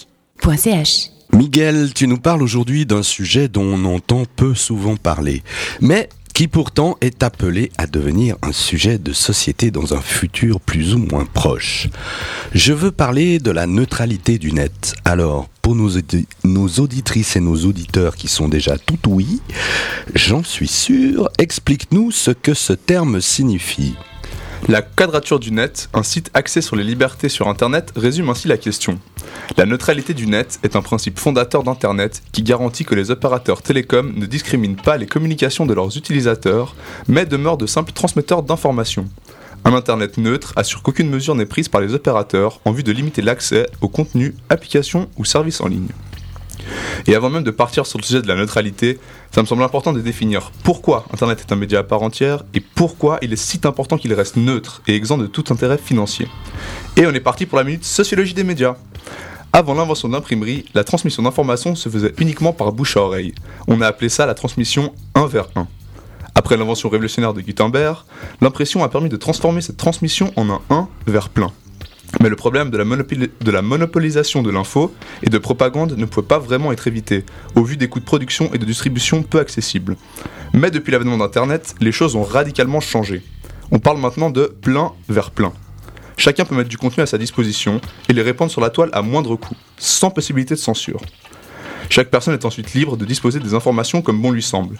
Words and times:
radiovostok.ch 0.00 1.10
Miguel, 1.32 1.92
tu 1.94 2.06
nous 2.06 2.18
parles 2.18 2.42
aujourd'hui 2.42 2.86
d'un 2.86 3.02
sujet 3.02 3.48
dont 3.48 3.64
on 3.64 3.84
entend 3.84 4.24
peu 4.36 4.54
souvent 4.54 4.96
parler, 4.96 5.42
mais 5.80 6.08
qui 6.34 6.46
pourtant 6.48 6.96
est 7.00 7.22
appelé 7.22 7.72
à 7.78 7.86
devenir 7.86 8.36
un 8.42 8.52
sujet 8.52 8.98
de 8.98 9.12
société 9.12 9.70
dans 9.70 9.94
un 9.94 10.00
futur 10.00 10.60
plus 10.60 10.94
ou 10.94 10.98
moins 10.98 11.24
proche. 11.24 11.88
Je 12.54 12.72
veux 12.72 12.92
parler 12.92 13.38
de 13.38 13.50
la 13.50 13.66
neutralité 13.66 14.38
du 14.38 14.52
net. 14.52 14.94
Alors, 15.04 15.48
pour 15.62 15.74
nos, 15.74 15.96
audi- 15.96 16.26
nos 16.44 16.68
auditrices 16.68 17.36
et 17.36 17.40
nos 17.40 17.56
auditeurs 17.64 18.16
qui 18.16 18.28
sont 18.28 18.48
déjà 18.48 18.76
tout 18.78 18.98
oui, 19.06 19.40
j'en 20.14 20.44
suis 20.44 20.68
sûr, 20.68 21.28
explique-nous 21.38 22.10
ce 22.12 22.30
que 22.30 22.54
ce 22.54 22.74
terme 22.74 23.20
signifie. 23.20 23.94
La 24.68 24.82
quadrature 24.82 25.38
du 25.38 25.52
net, 25.52 25.88
un 25.94 26.02
site 26.02 26.28
axé 26.34 26.60
sur 26.60 26.74
les 26.74 26.82
libertés 26.82 27.28
sur 27.28 27.46
Internet, 27.46 27.92
résume 27.94 28.30
ainsi 28.30 28.48
la 28.48 28.56
question. 28.56 28.98
La 29.56 29.64
neutralité 29.64 30.12
du 30.12 30.26
net 30.26 30.58
est 30.64 30.74
un 30.74 30.82
principe 30.82 31.20
fondateur 31.20 31.62
d'Internet 31.62 32.20
qui 32.32 32.42
garantit 32.42 32.84
que 32.84 32.96
les 32.96 33.12
opérateurs 33.12 33.62
télécoms 33.62 34.12
ne 34.16 34.26
discriminent 34.26 34.74
pas 34.74 34.96
les 34.96 35.06
communications 35.06 35.66
de 35.66 35.74
leurs 35.74 35.96
utilisateurs, 35.96 36.74
mais 37.06 37.26
demeurent 37.26 37.58
de 37.58 37.66
simples 37.66 37.92
transmetteurs 37.92 38.42
d'informations. 38.42 39.08
Un 39.64 39.72
Internet 39.72 40.18
neutre 40.18 40.52
assure 40.56 40.82
qu'aucune 40.82 41.10
mesure 41.10 41.36
n'est 41.36 41.46
prise 41.46 41.68
par 41.68 41.80
les 41.80 41.94
opérateurs 41.94 42.58
en 42.64 42.72
vue 42.72 42.82
de 42.82 42.90
limiter 42.90 43.22
l'accès 43.22 43.68
aux 43.80 43.88
contenus, 43.88 44.34
applications 44.48 45.08
ou 45.16 45.24
services 45.24 45.60
en 45.60 45.68
ligne. 45.68 45.90
Et 47.06 47.14
avant 47.14 47.30
même 47.30 47.44
de 47.44 47.50
partir 47.50 47.86
sur 47.86 47.98
le 47.98 48.04
sujet 48.04 48.22
de 48.22 48.28
la 48.28 48.34
neutralité, 48.34 48.98
ça 49.30 49.42
me 49.42 49.46
semble 49.46 49.62
important 49.62 49.92
de 49.92 50.00
définir 50.00 50.50
pourquoi 50.62 51.04
Internet 51.12 51.40
est 51.40 51.52
un 51.52 51.56
média 51.56 51.80
à 51.80 51.82
part 51.82 52.02
entière 52.02 52.44
et 52.54 52.60
pourquoi 52.60 53.18
il 53.22 53.32
est 53.32 53.36
si 53.36 53.60
important 53.64 53.98
qu'il 53.98 54.12
reste 54.12 54.36
neutre 54.36 54.82
et 54.86 54.94
exempt 54.94 55.18
de 55.18 55.26
tout 55.26 55.44
intérêt 55.50 55.78
financier. 55.78 56.28
Et 56.96 57.06
on 57.06 57.12
est 57.12 57.20
parti 57.20 57.46
pour 57.46 57.58
la 57.58 57.64
minute 57.64 57.84
sociologie 57.84 58.34
des 58.34 58.44
médias. 58.44 58.76
Avant 59.52 59.74
l'invention 59.74 60.08
de 60.08 60.12
l'imprimerie, 60.12 60.66
la 60.74 60.84
transmission 60.84 61.22
d'informations 61.22 61.74
se 61.74 61.88
faisait 61.88 62.12
uniquement 62.18 62.52
par 62.52 62.72
bouche 62.72 62.96
à 62.96 63.00
oreille. 63.00 63.34
On 63.68 63.80
a 63.80 63.86
appelé 63.86 64.08
ça 64.08 64.26
la 64.26 64.34
transmission 64.34 64.92
1 65.14 65.26
vers 65.26 65.48
1. 65.56 65.66
Après 66.34 66.58
l'invention 66.58 66.90
révolutionnaire 66.90 67.32
de 67.32 67.40
Gutenberg, 67.40 68.04
l'impression 68.42 68.84
a 68.84 68.90
permis 68.90 69.08
de 69.08 69.16
transformer 69.16 69.62
cette 69.62 69.78
transmission 69.78 70.32
en 70.36 70.50
un 70.50 70.60
1 70.68 70.88
vers 71.06 71.30
plein. 71.30 71.50
Mais 72.20 72.28
le 72.28 72.36
problème 72.36 72.70
de 72.70 73.50
la, 73.50 73.62
monopolisation 73.62 74.42
de 74.42 74.50
l'info 74.50 74.94
et 75.22 75.30
de 75.30 75.38
propagande 75.38 75.96
ne 75.96 76.04
pouvait 76.04 76.26
pas 76.26 76.38
vraiment 76.38 76.72
être 76.72 76.86
évité, 76.86 77.24
au 77.54 77.62
vu 77.62 77.76
des 77.76 77.88
coûts 77.88 78.00
de 78.00 78.04
production 78.04 78.52
et 78.54 78.58
de 78.58 78.64
distribution 78.64 79.22
peu 79.22 79.38
accessibles. 79.38 79.96
Mais 80.52 80.70
depuis 80.70 80.92
l'avènement 80.92 81.18
d'Internet, 81.18 81.74
les 81.80 81.92
choses 81.92 82.16
ont 82.16 82.22
radicalement 82.22 82.80
changé. 82.80 83.22
On 83.70 83.78
parle 83.78 83.98
maintenant 83.98 84.30
de 84.30 84.44
plein 84.44 84.92
vers 85.08 85.30
plein. 85.30 85.52
Chacun 86.16 86.44
peut 86.44 86.54
mettre 86.54 86.70
du 86.70 86.78
contenu 86.78 87.02
à 87.02 87.06
sa 87.06 87.18
disposition 87.18 87.80
et 88.08 88.12
les 88.12 88.22
répandre 88.22 88.50
sur 88.50 88.60
la 88.60 88.70
toile 88.70 88.88
à 88.92 89.02
moindre 89.02 89.36
coût, 89.36 89.56
sans 89.76 90.10
possibilité 90.10 90.54
de 90.54 90.60
censure. 90.60 91.00
Chaque 91.90 92.10
personne 92.10 92.34
est 92.34 92.44
ensuite 92.44 92.74
libre 92.74 92.96
de 92.96 93.04
disposer 93.04 93.38
des 93.38 93.54
informations 93.54 94.02
comme 94.02 94.20
bon 94.20 94.30
lui 94.30 94.42
semble, 94.42 94.78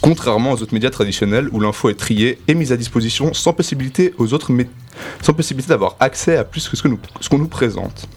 contrairement 0.00 0.52
aux 0.52 0.62
autres 0.62 0.74
médias 0.74 0.90
traditionnels 0.90 1.48
où 1.52 1.60
l'info 1.60 1.90
est 1.90 1.98
triée 1.98 2.38
et 2.48 2.54
mise 2.54 2.72
à 2.72 2.76
disposition 2.76 3.34
sans 3.34 3.52
possibilité 3.52 4.14
aux 4.18 4.32
autres 4.32 4.52
sans 5.22 5.32
possibilité 5.32 5.70
d'avoir 5.70 5.96
accès 6.00 6.36
à 6.36 6.44
plus 6.44 6.68
que 6.68 6.76
ce 6.76 6.82
qu'on 7.28 7.38
nous 7.38 7.48
présente. 7.48 8.08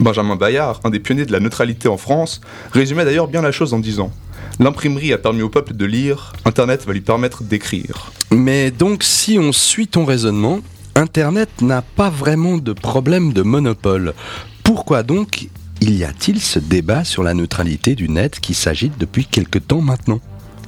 Benjamin 0.00 0.36
Bayard, 0.36 0.80
un 0.84 0.90
des 0.90 1.00
pionniers 1.00 1.26
de 1.26 1.32
la 1.32 1.40
neutralité 1.40 1.88
en 1.88 1.96
France, 1.96 2.40
résumait 2.72 3.04
d'ailleurs 3.04 3.28
bien 3.28 3.42
la 3.42 3.52
chose 3.52 3.74
en 3.74 3.78
disant 3.78 4.10
L'imprimerie 4.58 5.12
a 5.12 5.18
permis 5.18 5.42
au 5.42 5.48
peuple 5.48 5.74
de 5.74 5.84
lire, 5.84 6.32
Internet 6.44 6.84
va 6.86 6.92
lui 6.92 7.00
permettre 7.00 7.42
d'écrire. 7.42 8.12
Mais 8.30 8.70
donc 8.70 9.02
si 9.02 9.38
on 9.38 9.52
suit 9.52 9.88
ton 9.88 10.04
raisonnement, 10.04 10.60
Internet 10.94 11.48
n'a 11.62 11.82
pas 11.82 12.10
vraiment 12.10 12.58
de 12.58 12.72
problème 12.72 13.32
de 13.32 13.42
monopole. 13.42 14.14
Pourquoi 14.62 15.02
donc 15.02 15.48
y 15.80 16.04
a-t-il 16.04 16.40
ce 16.40 16.58
débat 16.58 17.04
sur 17.04 17.22
la 17.22 17.34
neutralité 17.34 17.94
du 17.94 18.08
net 18.08 18.40
qui 18.40 18.54
s'agite 18.54 18.98
depuis 18.98 19.24
quelque 19.24 19.58
temps 19.58 19.80
maintenant? 19.80 20.20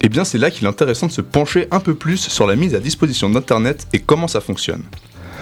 Eh 0.07 0.11
bien, 0.11 0.27
c'est 0.27 0.37
là 0.37 0.51
qu'il 0.51 0.67
est 0.67 0.69
intéressant 0.69 1.07
de 1.07 1.13
se 1.13 1.23
pencher 1.23 1.67
un 1.71 1.81
peu 1.81 1.95
plus 1.95 2.19
sur 2.19 2.47
la 2.47 2.57
mise 2.57 2.75
à 2.75 2.79
disposition 2.79 3.31
d'Internet 3.31 3.87
et 3.95 4.01
comment 4.01 4.29
ça 4.29 4.43
fonctionne. 4.43 4.83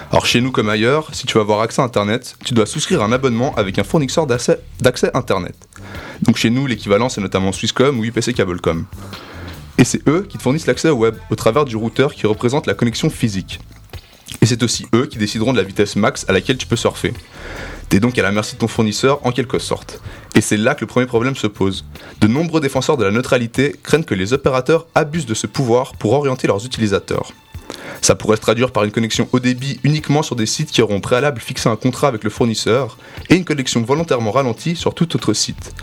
Alors, 0.09 0.25
chez 0.25 0.39
nous 0.39 0.53
comme 0.53 0.69
ailleurs, 0.69 1.13
si 1.13 1.27
tu 1.27 1.33
veux 1.33 1.41
avoir 1.41 1.59
accès 1.59 1.81
à 1.81 1.83
Internet, 1.83 2.37
tu 2.45 2.53
dois 2.53 2.65
souscrire 2.65 3.03
un 3.03 3.11
abonnement 3.11 3.53
avec 3.55 3.77
un 3.77 3.83
fournisseur 3.83 4.25
d'accès 4.25 5.11
Internet. 5.13 5.67
Donc, 6.21 6.37
chez 6.37 6.49
nous, 6.49 6.65
l'équivalent, 6.65 7.09
c'est 7.09 7.19
notamment 7.19 7.51
Swisscom 7.51 7.99
ou 7.99 8.05
UPC 8.05 8.33
Cablecom. 8.33 8.85
Et 9.77 9.83
c'est 9.83 10.07
eux 10.07 10.25
qui 10.29 10.37
te 10.37 10.43
fournissent 10.43 10.67
l'accès 10.67 10.87
au 10.87 10.95
web 10.95 11.15
au 11.29 11.35
travers 11.35 11.65
du 11.65 11.75
routeur 11.75 12.13
qui 12.13 12.25
représente 12.25 12.65
la 12.65 12.73
connexion 12.73 13.09
physique. 13.09 13.59
Et 14.41 14.45
c'est 14.45 14.63
aussi 14.63 14.85
eux 14.93 15.05
qui 15.05 15.17
décideront 15.17 15.53
de 15.53 15.57
la 15.57 15.63
vitesse 15.63 15.95
max 15.95 16.25
à 16.27 16.33
laquelle 16.33 16.57
tu 16.57 16.67
peux 16.67 16.75
surfer. 16.75 17.13
T'es 17.89 17.99
donc 17.99 18.17
à 18.17 18.23
la 18.23 18.31
merci 18.31 18.55
de 18.55 18.59
ton 18.59 18.67
fournisseur 18.67 19.25
en 19.25 19.31
quelque 19.31 19.59
sorte. 19.59 20.01
Et 20.35 20.41
c'est 20.41 20.57
là 20.57 20.73
que 20.73 20.81
le 20.81 20.87
premier 20.87 21.05
problème 21.05 21.35
se 21.35 21.47
pose. 21.47 21.85
De 22.21 22.27
nombreux 22.27 22.59
défenseurs 22.59 22.97
de 22.97 23.03
la 23.03 23.11
neutralité 23.11 23.75
craignent 23.83 24.03
que 24.03 24.15
les 24.15 24.33
opérateurs 24.33 24.87
abusent 24.95 25.27
de 25.27 25.35
ce 25.35 25.47
pouvoir 25.47 25.93
pour 25.93 26.13
orienter 26.13 26.47
leurs 26.47 26.65
utilisateurs. 26.65 27.31
Ça 28.01 28.15
pourrait 28.15 28.37
se 28.37 28.41
traduire 28.41 28.71
par 28.71 28.83
une 28.83 28.91
connexion 28.91 29.29
haut 29.31 29.39
débit 29.39 29.79
uniquement 29.83 30.23
sur 30.23 30.35
des 30.35 30.45
sites 30.45 30.71
qui 30.71 30.81
auront 30.81 30.97
au 30.97 31.01
préalable 31.01 31.39
fixé 31.39 31.69
un 31.69 31.75
contrat 31.75 32.07
avec 32.07 32.23
le 32.23 32.29
fournisseur 32.29 32.97
et 33.29 33.35
une 33.35 33.45
connexion 33.45 33.81
volontairement 33.81 34.31
ralentie 34.31 34.75
sur 34.75 34.93
tout 34.93 35.15
autre 35.15 35.33
site. 35.33 35.73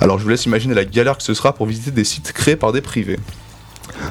Alors 0.00 0.18
je 0.18 0.24
vous 0.24 0.30
laisse 0.30 0.46
imaginer 0.46 0.74
la 0.74 0.84
galère 0.84 1.16
que 1.16 1.22
ce 1.22 1.34
sera 1.34 1.54
pour 1.54 1.66
visiter 1.66 1.90
des 1.90 2.04
sites 2.04 2.32
créés 2.32 2.56
par 2.56 2.72
des 2.72 2.80
privés. 2.80 3.18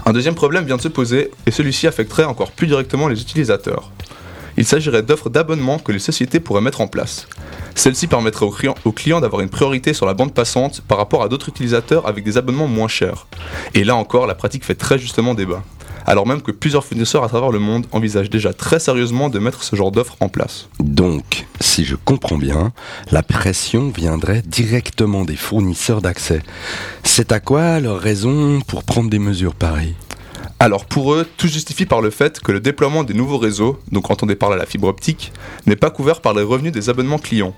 Un 0.06 0.14
deuxième 0.14 0.36
problème 0.36 0.66
vient 0.66 0.78
de 0.78 0.82
se 0.82 0.88
poser 0.88 1.32
et 1.46 1.52
celui-ci 1.52 1.88
affecterait 1.88 2.26
encore 2.26 2.52
plus 2.52 2.68
directement 2.68 3.08
les 3.08 3.22
utilisateurs. 3.22 3.92
Il 4.58 4.66
s'agirait 4.66 5.02
d'offres 5.02 5.30
d'abonnement 5.30 5.80
que 5.80 5.92
les 5.92 6.00
sociétés 6.00 6.40
pourraient 6.40 6.62
mettre 6.62 6.82
en 6.82 6.88
place. 6.88 7.28
Celles-ci 7.76 8.08
permettraient 8.08 8.46
aux 8.46 8.52
clients, 8.52 8.76
aux 8.86 8.92
clients 8.92 9.20
d'avoir 9.20 9.42
une 9.42 9.50
priorité 9.50 9.94
sur 9.94 10.06
la 10.06 10.14
bande 10.14 10.34
passante 10.34 10.82
par 10.88 11.00
rapport 11.00 11.24
à 11.24 11.28
d'autres 11.28 11.50
utilisateurs 11.50 12.08
avec 12.08 12.24
des 12.24 12.38
abonnements 12.38 12.68
moins 12.68 12.88
chers. 12.88 13.26
Et 13.74 13.84
là 13.84 13.96
encore, 13.96 14.28
la 14.28 14.36
pratique 14.36 14.64
fait 14.64 14.76
très 14.76 15.00
justement 15.00 15.34
débat. 15.34 15.64
Alors 16.06 16.28
même 16.28 16.42
que 16.42 16.52
plusieurs 16.52 16.84
fournisseurs 16.84 17.24
à 17.24 17.28
travers 17.28 17.52
le 17.52 17.60
monde 17.60 17.86
envisagent 17.92 18.30
déjà 18.30 18.54
très 18.54 18.80
sérieusement 18.80 19.30
de 19.30 19.40
mettre 19.40 19.64
ce 19.64 19.76
genre 19.76 19.92
d'offres 19.92 20.18
en 20.20 20.30
place. 20.30 20.68
Donc, 20.80 21.46
si 21.60 21.86
je 21.86 21.96
comprends 21.96 22.38
bien, 22.38 22.74
la 23.12 23.24
pression 23.24 23.90
viendrait 23.90 24.42
directement 24.46 25.24
des 25.24 25.36
fournisseurs 25.36 26.02
d'accès. 26.02 26.42
C'est 27.04 27.32
à 27.32 27.40
quoi 27.40 27.80
leur 27.80 28.00
raison 28.00 28.60
pour 28.62 28.84
prendre 28.84 29.10
des 29.10 29.20
mesures 29.20 29.56
pareilles? 29.56 29.96
Alors 30.60 30.86
pour 30.86 31.14
eux, 31.14 31.28
tout 31.38 31.48
se 31.48 31.54
justifie 31.54 31.86
par 31.86 32.02
le 32.02 32.10
fait 32.10 32.40
que 32.40 32.54
le 32.54 32.62
déploiement 32.62 33.04
des 33.04 33.14
nouveaux 33.14 33.38
réseaux, 33.38 33.80
donc 33.92 34.10
entendez 34.12 34.36
par 34.36 34.50
là 34.50 34.56
la 34.56 34.66
fibre 34.66 34.88
optique, 34.88 35.34
n'est 35.66 35.76
pas 35.76 35.90
couvert 35.90 36.22
par 36.22 36.34
les 36.34 36.42
revenus 36.42 36.72
des 36.72 36.90
abonnements 36.90 37.18
clients. 37.18 37.54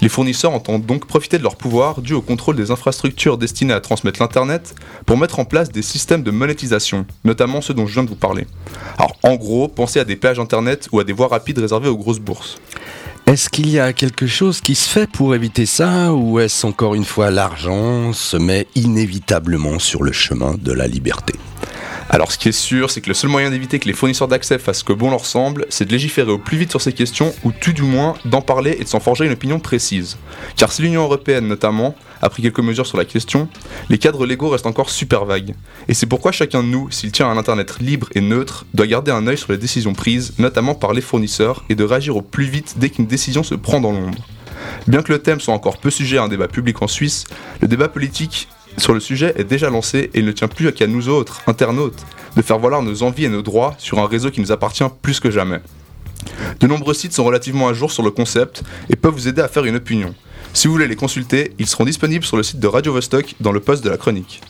Les 0.00 0.08
fournisseurs 0.08 0.52
entendent 0.52 0.84
donc 0.84 1.06
profiter 1.06 1.38
de 1.38 1.42
leur 1.42 1.56
pouvoir 1.56 2.02
dû 2.02 2.12
au 2.12 2.20
contrôle 2.20 2.56
des 2.56 2.70
infrastructures 2.70 3.38
destinées 3.38 3.72
à 3.72 3.80
transmettre 3.80 4.20
l'Internet 4.20 4.74
pour 5.06 5.16
mettre 5.16 5.38
en 5.38 5.44
place 5.44 5.70
des 5.70 5.82
systèmes 5.82 6.22
de 6.22 6.30
monétisation, 6.30 7.06
notamment 7.24 7.60
ceux 7.60 7.74
dont 7.74 7.86
je 7.86 7.94
viens 7.94 8.04
de 8.04 8.08
vous 8.08 8.16
parler. 8.16 8.46
Alors 8.98 9.16
en 9.22 9.36
gros, 9.36 9.68
pensez 9.68 9.98
à 9.98 10.04
des 10.04 10.16
péages 10.16 10.38
Internet 10.38 10.88
ou 10.92 11.00
à 11.00 11.04
des 11.04 11.12
voies 11.12 11.28
rapides 11.28 11.58
réservées 11.58 11.88
aux 11.88 11.96
grosses 11.96 12.20
bourses. 12.20 12.58
Est-ce 13.26 13.50
qu'il 13.50 13.68
y 13.70 13.80
a 13.80 13.92
quelque 13.92 14.26
chose 14.26 14.60
qui 14.60 14.76
se 14.76 14.88
fait 14.88 15.10
pour 15.10 15.34
éviter 15.34 15.66
ça 15.66 16.12
ou 16.12 16.38
est-ce 16.38 16.64
encore 16.64 16.94
une 16.94 17.04
fois 17.04 17.30
l'argent 17.30 18.12
se 18.12 18.36
met 18.36 18.68
inévitablement 18.76 19.80
sur 19.80 20.04
le 20.04 20.12
chemin 20.12 20.54
de 20.54 20.72
la 20.72 20.86
liberté? 20.86 21.34
Alors 22.16 22.32
ce 22.32 22.38
qui 22.38 22.48
est 22.48 22.52
sûr, 22.52 22.90
c'est 22.90 23.02
que 23.02 23.08
le 23.08 23.14
seul 23.14 23.28
moyen 23.28 23.50
d'éviter 23.50 23.78
que 23.78 23.86
les 23.86 23.92
fournisseurs 23.92 24.26
d'accès 24.26 24.58
fassent 24.58 24.78
ce 24.78 24.84
que 24.84 24.94
bon 24.94 25.10
leur 25.10 25.26
semble, 25.26 25.66
c'est 25.68 25.84
de 25.84 25.92
légiférer 25.92 26.30
au 26.30 26.38
plus 26.38 26.56
vite 26.56 26.70
sur 26.70 26.80
ces 26.80 26.94
questions, 26.94 27.34
ou 27.44 27.52
tout 27.52 27.74
du 27.74 27.82
moins 27.82 28.14
d'en 28.24 28.40
parler 28.40 28.74
et 28.80 28.84
de 28.84 28.88
s'en 28.88 29.00
forger 29.00 29.26
une 29.26 29.32
opinion 29.32 29.60
précise. 29.60 30.16
Car 30.56 30.72
si 30.72 30.80
l'Union 30.80 31.02
Européenne 31.02 31.46
notamment 31.46 31.94
a 32.22 32.30
pris 32.30 32.42
quelques 32.42 32.60
mesures 32.60 32.86
sur 32.86 32.96
la 32.96 33.04
question, 33.04 33.50
les 33.90 33.98
cadres 33.98 34.24
légaux 34.24 34.48
restent 34.48 34.64
encore 34.64 34.88
super 34.88 35.26
vagues. 35.26 35.54
Et 35.88 35.92
c'est 35.92 36.06
pourquoi 36.06 36.32
chacun 36.32 36.62
de 36.62 36.68
nous, 36.68 36.90
s'il 36.90 37.12
tient 37.12 37.28
à 37.28 37.32
un 37.32 37.36
Internet 37.36 37.80
libre 37.80 38.08
et 38.14 38.22
neutre, 38.22 38.64
doit 38.72 38.86
garder 38.86 39.10
un 39.10 39.26
œil 39.26 39.36
sur 39.36 39.52
les 39.52 39.58
décisions 39.58 39.92
prises, 39.92 40.32
notamment 40.38 40.74
par 40.74 40.94
les 40.94 41.02
fournisseurs, 41.02 41.64
et 41.68 41.74
de 41.74 41.84
réagir 41.84 42.16
au 42.16 42.22
plus 42.22 42.46
vite 42.46 42.76
dès 42.78 42.88
qu'une 42.88 43.06
décision 43.06 43.42
se 43.42 43.54
prend 43.54 43.78
dans 43.78 43.92
l'ombre. 43.92 44.26
Bien 44.86 45.02
que 45.02 45.12
le 45.12 45.18
thème 45.18 45.40
soit 45.40 45.52
encore 45.52 45.76
peu 45.76 45.90
sujet 45.90 46.16
à 46.16 46.22
un 46.22 46.28
débat 46.28 46.48
public 46.48 46.80
en 46.80 46.88
Suisse, 46.88 47.24
le 47.60 47.68
débat 47.68 47.88
politique 47.88 48.48
sur 48.78 48.94
le 48.94 49.00
sujet 49.00 49.32
est 49.36 49.44
déjà 49.44 49.70
lancé 49.70 50.10
et 50.12 50.20
il 50.20 50.24
ne 50.24 50.32
tient 50.32 50.48
plus 50.48 50.72
qu'à 50.72 50.86
nous 50.86 51.08
autres, 51.08 51.42
internautes, 51.46 52.04
de 52.36 52.42
faire 52.42 52.58
valoir 52.58 52.82
nos 52.82 53.02
envies 53.02 53.24
et 53.24 53.28
nos 53.28 53.42
droits 53.42 53.74
sur 53.78 53.98
un 53.98 54.06
réseau 54.06 54.30
qui 54.30 54.40
nous 54.40 54.52
appartient 54.52 54.84
plus 55.02 55.20
que 55.20 55.30
jamais. 55.30 55.60
De 56.60 56.66
nombreux 56.66 56.94
sites 56.94 57.12
sont 57.12 57.24
relativement 57.24 57.68
à 57.68 57.72
jour 57.72 57.90
sur 57.90 58.02
le 58.02 58.10
concept 58.10 58.62
et 58.90 58.96
peuvent 58.96 59.14
vous 59.14 59.28
aider 59.28 59.42
à 59.42 59.48
faire 59.48 59.64
une 59.64 59.76
opinion. 59.76 60.14
Si 60.52 60.66
vous 60.66 60.74
voulez 60.74 60.88
les 60.88 60.96
consulter, 60.96 61.52
ils 61.58 61.66
seront 61.66 61.84
disponibles 61.84 62.24
sur 62.24 62.36
le 62.36 62.42
site 62.42 62.60
de 62.60 62.66
Radio 62.66 62.92
Vostok 62.92 63.34
dans 63.40 63.52
le 63.52 63.60
post 63.60 63.84
de 63.84 63.90
la 63.90 63.96
chronique. 63.96 64.40